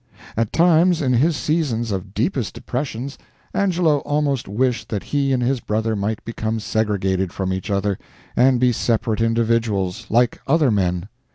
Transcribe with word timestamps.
At 0.35 0.51
times, 0.51 0.99
in 0.99 1.13
his 1.13 1.35
seasons 1.37 1.91
of 1.91 2.15
deepest 2.15 2.55
depressions, 2.55 3.19
Angelo 3.53 3.97
almost 3.99 4.47
wished 4.47 4.89
that 4.89 5.03
he 5.03 5.31
and 5.31 5.43
his 5.43 5.59
brother 5.59 5.95
might 5.95 6.25
become 6.25 6.59
segregated 6.59 7.31
from 7.31 7.53
each 7.53 7.69
other 7.69 7.99
and 8.35 8.59
be 8.59 8.71
separate 8.71 9.21
individuals, 9.21 10.07
like 10.09 10.41
other 10.47 10.71
men. 10.71 11.07